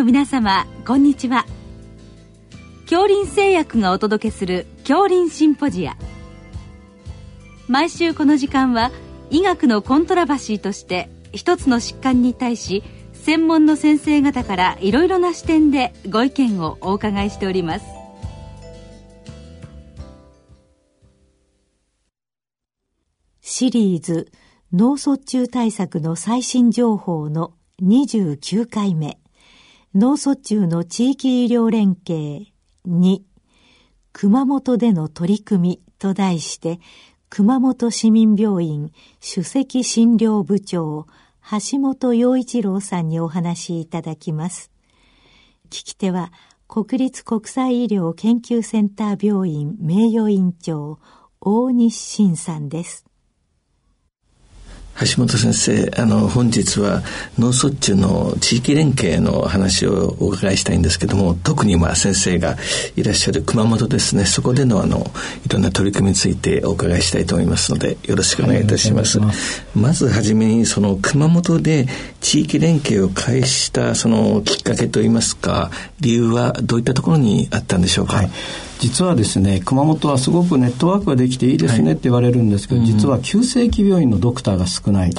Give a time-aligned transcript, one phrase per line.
[0.00, 1.44] の皆様こんにちは。
[2.88, 5.94] 恐林製薬がお届けする恐林シンポジア。
[7.68, 8.92] 毎週この時間は
[9.28, 17.84] 医学のコントラバシーとして一つの疾患に対し専門の先生方からいろいろな視点でご意見をお伺いしております。
[23.42, 24.32] シリーズ
[24.72, 29.19] 脳卒中対策の最新情報の29回目。
[29.92, 32.46] 脳卒中の地域医療連携
[32.86, 33.22] 2
[34.12, 36.78] 熊本での取り組みと題して
[37.28, 41.08] 熊本市民病院首席診療部長
[41.72, 44.70] 橋本洋一郎さんにお話しいただきます。
[45.70, 46.32] 聞き手は
[46.68, 51.00] 国立国際医療研究センター病院名誉院長
[51.40, 53.09] 大西晋さんです。
[54.98, 57.02] 橋本先生あの本日は
[57.38, 62.56] 脳卒中の地域連携の話をお伺いしたいんですけども特にまあ先生が
[62.96, 64.26] いらっしゃる熊本ですね。
[64.26, 65.10] そこでのあの
[65.46, 69.18] いろんな取り組みについてお伺いしたいと思いますのでよろしくお願いいたします。
[69.18, 69.34] はい、
[69.78, 71.86] まずはじめにその熊本で
[72.20, 78.30] 地域連携を開始したそのきっかけといいますか理由はどういったところにあったんでしょうか、はい
[78.80, 85.12] 実はですね熊本はすごくネットワークができていいですねって言われるんですけど、はい、実は急性期病院のドクターが少ない、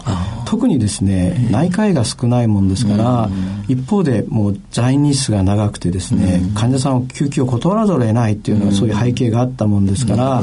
[0.45, 3.29] 特にですね内科医が少ないもんですから、
[3.67, 10.41] 一方でもう在日数が長くてですね、患者さんを救急を断らざるを得ないっていうのはそういう背景があったもんですから、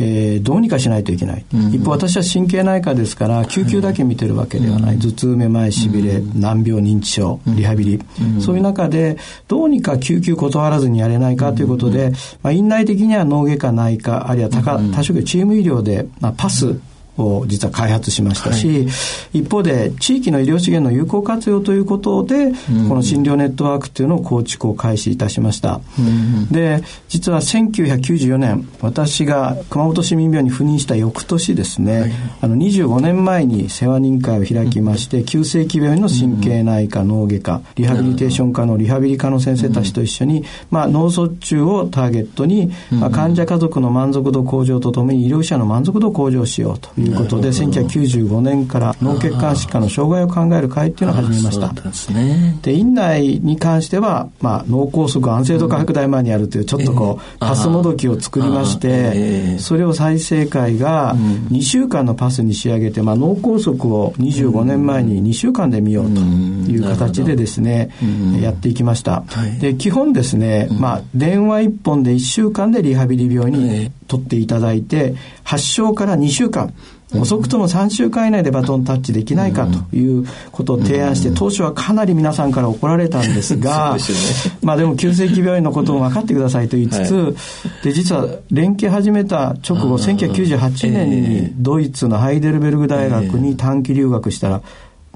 [0.00, 8.00] えー、どうにかしないといけない、一方私は神経内科ですから救急だけ見てるわけではない、頭痛めまいしびれ、難病認知症リハビリ、
[8.40, 12.10] そういう中でどうにか救急断らずにやれないかということで、
[12.42, 14.62] まあ院内的には脳外科内科あるいは多
[14.94, 16.80] 多職業チーム医療で、まあ、パス
[17.18, 18.74] を実は開発しましたし、は
[19.32, 22.52] い、一方で地域の医療資源の有効活用ということで、
[22.88, 25.80] この診療ネットワークっていうのを構築を開始いたしました。
[26.50, 32.12] で、実は1994年、私が熊本市民病院に赴任した翌年ですね、はい、
[32.42, 51.72] あの25年前に世話人会を開きまして、急性期病院の神経内科、脳外科、リハビリテーション科のリハビリ科の先生たちと一緒に、まあ、脳卒中をターゲットに、まあ、患者家族の満足度向上とともに医療者の満足度向上しようといういうことで1995年から脳血管疾患の障害を考える会っていうのを始めました。
[52.62, 61.14] で、院内に関しては、まあ、脳梗塞安静度拡大マニュアルというちょっとこう、パスもどきを作りまして、それを再生会が
[61.50, 67.90] 2週間のパスに仕上げて、まあ、脳梗塞を25年前に2週間で見ようという形でですね、
[68.40, 69.24] やっていきました、
[69.60, 76.72] で基本ですね、まあ、電話1本で1週間でリハビリ病に取っていただいて発症から2週間
[77.20, 83.96] 遅くとも3週間以内でバトンタッチできないかということを提案して、当初はかなり皆さんから怒られたんですが、
[84.62, 87.36] まあでも急性期病院のことを分かってくださいと言いつつ、
[87.82, 94.62] で、実は連携始めた直後、1998年にドイツのハイデルベルグ大学に短期留学したら、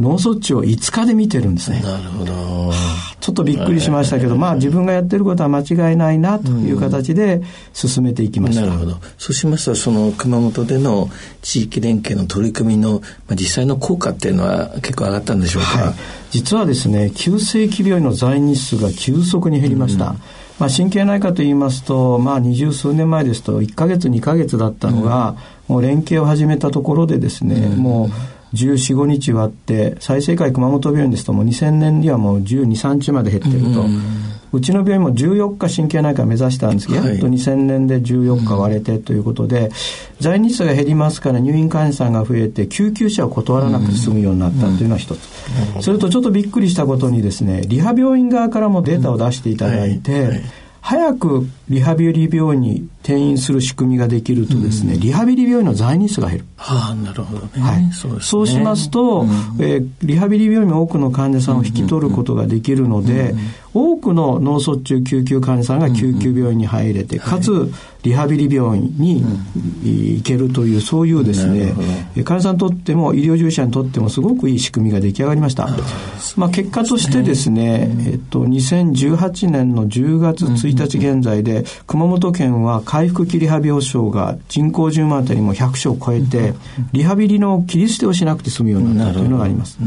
[0.00, 1.80] 脳卒中を5日で見てるんですね。
[1.80, 2.72] なるほど。
[3.20, 7.42] ちょっとびっくりしましたけど、まあ自分がやってることは間違いないなという形で
[7.74, 8.62] 進めていきました。
[8.62, 8.96] なるほど。
[9.18, 11.10] そうしますと、その熊本での
[11.42, 15.94] 地域連携の取り組みの、まあ、実際の効果っていうのは結構上がったんでしょうか、はい、
[16.30, 20.10] 実はですね、急性期病院の在日数が急速に減りました。
[20.10, 20.20] うん
[20.60, 25.36] まあ、神経内科といいますと、まあ、二十数年前ですと1か月2か月だったのが、
[25.70, 28.10] うん、もう連携を始めたところでですね、うん、もう
[28.54, 33.84] 14、5日割って、再生会熊本病院ですともう2000年にはもう12、3日まで減っていると。
[34.52, 39.70] うちの病院も14日神経内科目指したんですけど、やっと2000年で14日割れてということで、
[40.18, 45.20] 在日数が減りますから入院患者さんが増えて、救急車を断らなくて済むようになったというのは一つ。
[45.80, 50.40] それとちょっとびっくりしたことにですね、リハ病院側からもデータを出していただいて、
[50.80, 56.44] 早くリハビリ病院に転院する仕組みができるとですね、うん、リハビリ病院の在日数が減る。
[56.56, 57.50] はあ、なるほどね。
[57.60, 57.92] はい。
[57.92, 59.28] そう、ね、そうしますと、うん、
[59.58, 63.34] えー、リハビリ病院も多くの患者さんを引き取ることができるので、
[63.72, 67.72] 多くの脳卒中救急患者さんが救急病院に入れて、かつ、
[68.02, 69.22] リハビリ病院に
[70.16, 71.72] 行けるという、そういうですね、
[72.24, 75.68] 患者さんにとっても、医療従事者にとってもすごくいい仕組みが出来上がりました。
[76.36, 86.52] まあ、結果としてですね、えっと、2018年の10月1日現在で、熊本県は回復切りリハ病床が人口10万あたりも100床を超えて、
[86.92, 89.78] リハビリの切り捨てをしなくて済むようになったというのがあります。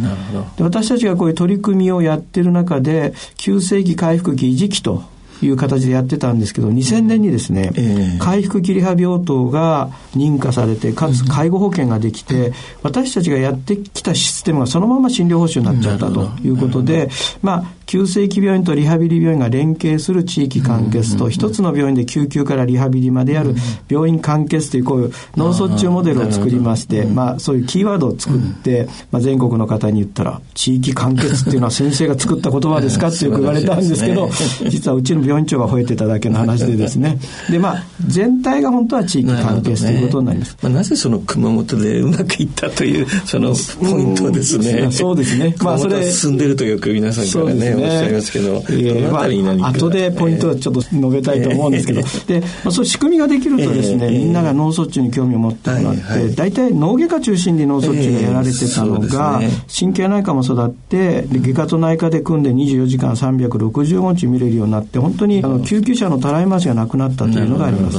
[0.57, 5.03] で私たちがこういう取り組みをやってる中で、急性期回復期維持期と
[5.43, 12.51] いう形でやってたんですけど、2000年にですね、えー、回復切り歯病棟が認可されて、かつ介護保険ができて、
[12.81, 17.09] 私たちがやってきたシステムがそのまま診療報酬になっちゃったということで、
[17.43, 23.55] まあ、急性期病院とリハビリ病院が連携する地域完結と、一つの病院で救急からリハビリまでやる
[23.89, 34.29] 病院完結という、こういう脳卒中モデルを作りまして、まあ、そういうキーワードを作って、まあ、全国の方に言ったら、地域完結っていうのは先生が作った言葉ですかってよく言われたんですけど、
[34.69, 37.19] 実はうちの病院長が吠えてただけの話でですね。
[37.49, 40.57] で、まあ、全体が本当は地域完結ということになります。
[40.61, 44.89] まあ、なぜその熊本でうまくいったという、そのポイントですね。
[44.91, 45.55] そうですね。
[45.61, 46.03] まあ、それ。
[46.13, 67.97] 進んでるとよく皆さんからね、ねおっしゃいますけど、えー、まあ、後でポイントはちょっと述べたいと思うんですけど、で、まあ、そういう仕組みができるとですね、みんなが脳卒中に興味を持ってもらって、大体脳外科中心に脳卒中がやられてたのが、神経内科も育って、で外科と内科で組んで24時間365日見れるようになって、本当にあの救急車のたらい回しがなくなったというのがあります。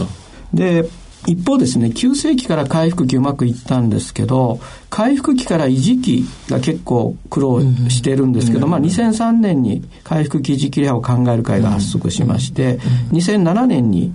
[0.52, 0.88] で
[1.26, 4.60] 一方ですね、急性期から回復期うまくいったんですけど、
[4.90, 12.78] 回復期から維持期が結構苦労してるんですけど、まあ2003年に回復期維持期レハを考える会が発足しまして、
[13.12, 14.12] 2007年に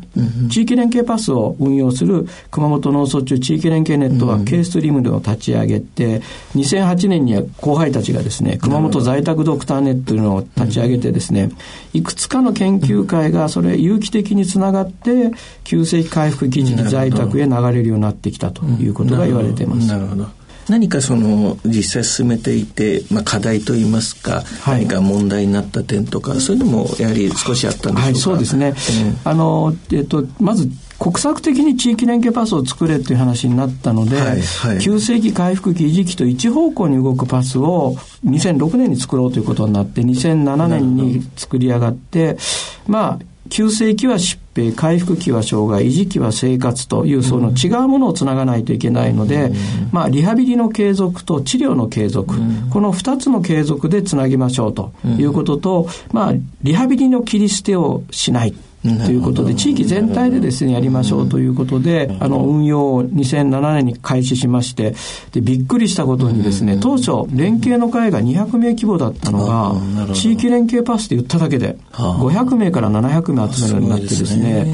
[0.50, 6.22] 地域連携パスを運用する熊本脳卒中地域連携ネットワーク K ストリームでを立ち上げて、
[6.56, 11.52] 2008年には後輩たちがですね、熊本在宅ドクターネットというのを立ち上げてですね、
[11.94, 15.32] いくつかの研究会がそれ有機的につながって、
[15.64, 19.88] 急性期回復期維持在宅へ流れるようになってきたということが言われています。
[19.88, 20.28] なるほど。
[20.70, 30.70] 何かその実際進めていて、まあ、課題といいますか、はい、何か問題になった点とかそういうのもやはり少しあったんでしょうか、はい、そうですね、えー、あのえっと、まず
[31.00, 42.38] 国策的に地域連携パスを作れっていう話になったので、はいはい、急性期回復期維持期と一方向に動くパスを2006年に作ろうということになって2007年に作り上がって
[42.86, 43.20] まあ
[43.50, 49.52] 急性期は疾病、回復期は障害、維持期は生活というその違うものをつながないといけないので、
[49.92, 52.36] まあ、リハビリの継続と治療の継続、
[52.70, 58.54] この2つの継続でつなぎましょうということと、まあ、リハビリの切り捨てをしない。
[58.82, 64.96] ということで、地域全体でですね、やりましょうということで、あの、運用を2007年に開始しまして、
[65.34, 69.76] で、びっくりしたことにですね、当初、連携の会が200名規模だったのが、
[70.14, 74.74] 地域連携パスって言っただけで、500名から700名集めるようになってですね、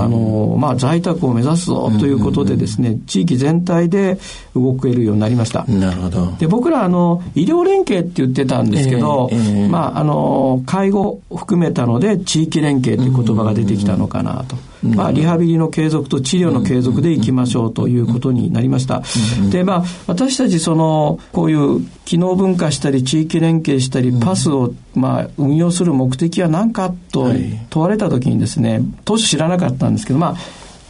[0.00, 4.18] あの、まあ、在宅を目指すぞということでですね、地域全体で
[4.54, 5.64] 動けるようになりました。
[5.64, 6.32] なるほど。
[6.38, 9.30] で、僕ら、あの、医療連携って言ってたんですけど、
[9.68, 14.56] まあ、あの、介護を含めたので、地域連携という言葉が出てきたのかなと。
[14.82, 19.02] まあ、リハビリの継続と治療の継続でいきましょうということになりました。
[19.50, 27.30] で、まあ、私たち、その、こういう機能分化したり、地域連携したり、パスを、まあ、運用する目的は何かと
[27.70, 30.36] 問われたときにですね、当初知らなかったんですけど、まあ、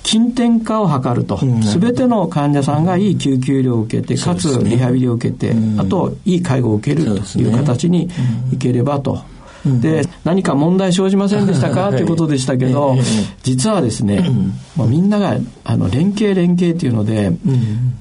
[0.02, 8.08] 近点化を図ると、すべての患者さんがいい救急医療を受けて、かつリハビリを受けて、あと、いい介護を受けるという形に
[8.52, 9.22] いければと。
[9.64, 11.90] で、何か問題生じませんでしたか？
[11.90, 12.02] とい。
[12.02, 12.96] うことでしたけど、
[13.42, 14.28] 実はですね、
[14.76, 17.32] もうみんながあの連携連携っていうので、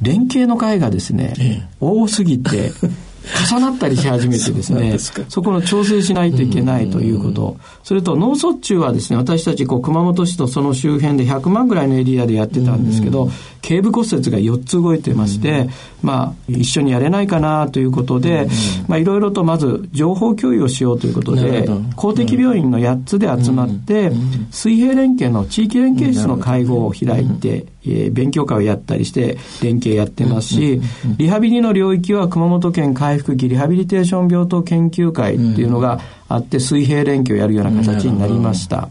[0.02, 2.72] 連携の会がですね、多すぎて、
[3.50, 4.98] 重なったりし始めてですね、
[5.30, 7.58] そこの調整しないといけないということ。
[7.84, 13.30] それと脳卒中はですね、私たちこう熊本市とその周辺で100万ぐらいのエリアでやってたんですけど、
[13.62, 15.70] 頸部骨折が4つ動いてまして、
[16.02, 18.48] まあ、一緒にやれないかなということで、
[18.88, 24.12] まあ、いろいろとまず情報共有をしようということで、公的病院の8つで集まって、
[24.50, 30.82] 水平連携の地域連携室の会合を開いて、えー、勉強会をやったりして連携やってますし、
[31.18, 38.90] リハビリの領域は熊本県回復期リハビリテーション病棟研究会っていうのがあって、水平連携をやるような形になりました。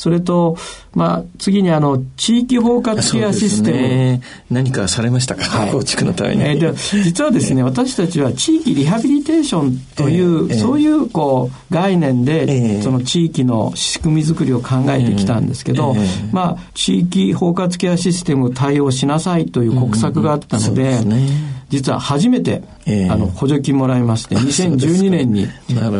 [0.00, 0.56] それと、
[0.94, 3.76] まあ、次にあの、地域包括ケアシステム。
[3.76, 6.42] ね、何かされましたか、はい、構築のために。
[6.42, 6.72] えー、で
[7.04, 25.46] 実はですね、私たちは地域リハビリテーションという、えー、そういう、こう、概念で、えー、その地域の仕組み作りを考えてきたんですけど、えー、まあ、地域包括ケアシステム対応しなさいという国策があったので、うんね実は初めて、えー、あの補助金もらいまして、2012年に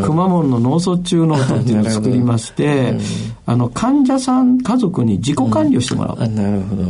[0.04, 2.94] くまモンの脳卒中ノートっていうのを作りまして、
[3.46, 6.16] あの患者さん家族に自己管理をしてもらう。
[6.18, 6.84] うん、なるほど。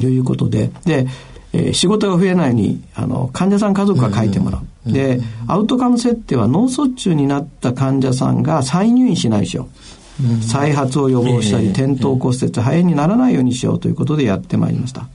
[0.00, 1.06] ということで、で、
[1.52, 4.62] えー、仕事が増えないようにあの患者さん家族が書いてもらう。
[4.86, 10.42] うん、で、アウトカム設定は脳卒中になった患者さんが再入院しないしよう。
[10.42, 15.08] 再発を予防したり、転倒骨折、肺炎にならないようにしようということでやってまいりました。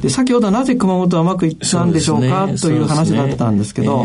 [0.00, 4.04] で、先ほどなぜ熊本はうまくいったんでしょうか、ね、という話だったんですけど、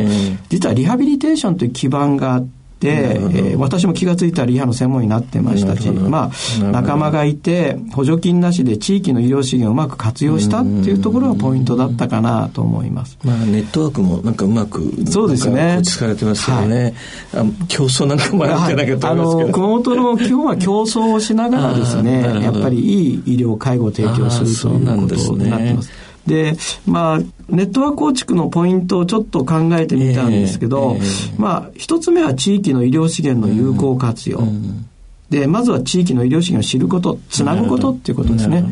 [0.50, 13.18] 実はリハビリテーションという基盤があって、で、えー、私も気が付いたらリハの専門医になってましたし、まあ、仲間がいて、補助金なしで地域の医療資源をうまく活用したっていうところがポイントだったかなと思います。
[13.24, 15.76] まあ、ネットワークもなんかうまく、そうですね。
[15.78, 16.94] 構築されてますよね。
[17.34, 19.44] はい、競争なんかもあるんじゃないかと思いますけど。
[19.44, 25.92] あの、熊本の基本は競争をしながらですね、やっぱりいい医療介護を提供するということになってます。
[26.26, 26.56] で、
[26.86, 27.20] まあ、
[27.50, 34.40] ネットワーク構築のポイントをちょっと考えてみたんですけど、えーえー、まあ、一つ目は地域の医療資源の有効活用。
[34.40, 34.86] うん
[35.30, 38.66] で、まずは地域の医療資源を知ること、つなぐことっていうことですね。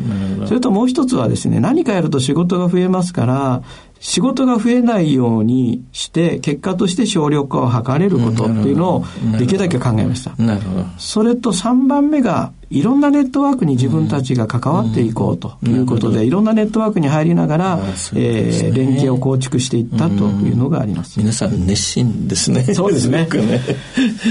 [0.46, 3.62] それともう一つはですね、何かやると仕事が増えますから、
[4.00, 9.04] 仕事が増えないようにして、結果として省力化を図れることっていうのを
[9.38, 10.34] できるだけ考えました。
[10.42, 10.84] なるほど。
[10.98, 17.78] それと3番目が、いろんなネットワークに自分たちが関わっていこうということで、いろんなネットワークに入りながら、
[18.14, 21.18] えー、連携を構築していったというのがあります。
[21.18, 22.62] 皆さん熱心ですね。
[22.74, 23.26] そうですね。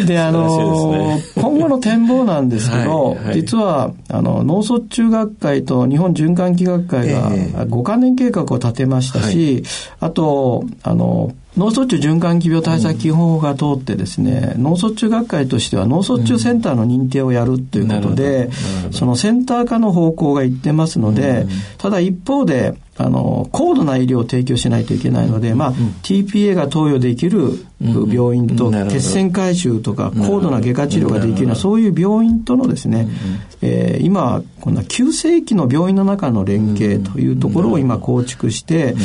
[0.06, 9.57] で、あの、今後の展望なんですけど、実は、あの、脳卒中学会と日本循環器学会が5カ年計画を立てましたし、
[10.00, 18.50] あと、あの、脳卒中循環器病対策基本法が通ってですね、うん、脳卒中学会としては脳卒中センターの認定をやるということで、
[18.86, 21.50] うん、そのセンター化の方向がいってますので、うん、
[21.80, 33.08] ただ一方で、あの、高度な医療を提供しないといけないので、まあ、TPA が投与できる病院と、血栓回収とか、高度な外科治療ができるような、そういう病院とのですね、
[33.62, 38.96] えー、今、こんな急性期の病院の中の連携というところを今構築して、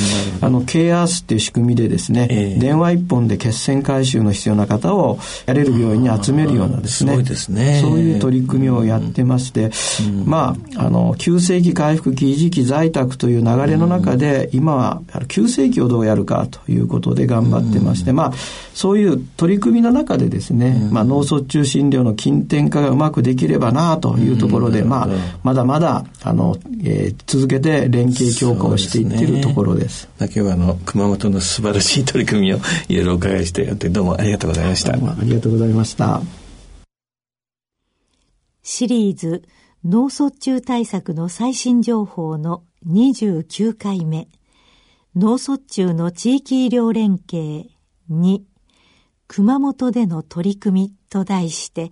[0.40, 7.12] あの、ケアースっていう仕組みでですね、電話一本で血栓回収の必要な方をやれる病院に集めるようなですね、
[7.80, 9.70] そういう取り組みをやってまして、
[10.24, 18.32] まあ、あの、急性期回復期、維持期在宅という流れの中で、今は急性期をどうやるかということで頑張ってまして、まあ、
[18.74, 25.08] そういう取り組みの中でですね、まあ、脳卒中診療の近典化がうまくできればなというところで、まあ、
[25.42, 30.08] まだまだ、あの、えー、続けて連携強化をしていっているところです。
[30.18, 34.92] 今日はあの、熊本の素晴らしい取り組みをいろいろお伺いしてどうもありがとうございました。
[34.92, 36.20] ありがとうございました。
[38.62, 39.42] シリーズ
[39.84, 44.28] 脳卒中対策の最新情報の29回目
[45.16, 47.68] 脳卒中の地域医療連携
[48.10, 48.42] 2
[49.26, 51.90] 熊本での取り組みと題して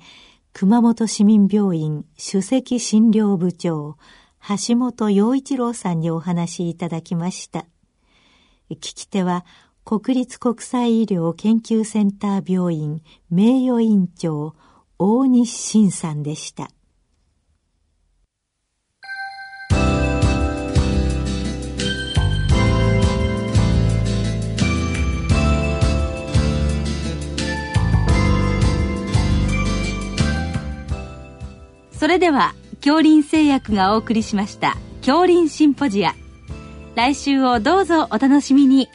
[0.53, 3.97] 熊本市民病院首席診療部長
[4.67, 7.67] 橋本洋一郎さんにお話いただきました。
[8.71, 9.45] 聞き手は
[9.91, 14.55] 国立国際医療研究センター病院名誉院長
[15.01, 16.71] 大西晋さんでした。
[31.91, 36.15] それでは恐林製薬がお送りしました恐林シンポジア
[36.95, 38.89] 来週をどうぞお楽しみに